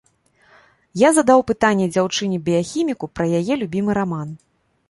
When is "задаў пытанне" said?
1.17-1.87